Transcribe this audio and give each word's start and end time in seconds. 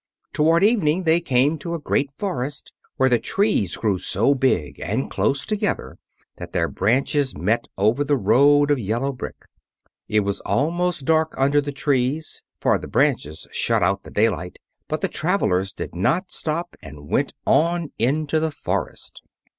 Toward 0.33 0.63
evening 0.63 1.03
they 1.03 1.21
came 1.21 1.59
to 1.59 1.75
a 1.75 1.79
great 1.79 2.09
forest, 2.09 2.73
where 2.97 3.07
the 3.07 3.19
trees 3.19 3.77
grew 3.77 3.99
so 3.99 4.33
big 4.33 4.79
and 4.79 5.11
close 5.11 5.45
together 5.45 5.99
that 6.37 6.53
their 6.53 6.67
branches 6.67 7.37
met 7.37 7.67
over 7.77 8.03
the 8.03 8.17
road 8.17 8.71
of 8.71 8.79
yellow 8.79 9.11
brick. 9.11 9.35
It 10.07 10.21
was 10.21 10.39
almost 10.39 11.05
dark 11.05 11.35
under 11.37 11.61
the 11.61 11.71
trees, 11.71 12.41
for 12.59 12.79
the 12.79 12.87
branches 12.87 13.47
shut 13.51 13.83
out 13.83 14.01
the 14.01 14.09
daylight; 14.09 14.57
but 14.87 15.01
the 15.01 15.07
travelers 15.07 15.71
did 15.71 15.93
not 15.93 16.31
stop, 16.31 16.75
and 16.81 17.07
went 17.07 17.35
on 17.45 17.91
into 17.99 18.39
the 18.39 18.49
forest. 18.49 19.21